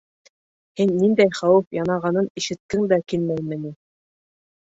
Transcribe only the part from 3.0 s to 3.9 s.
килмәйме ни?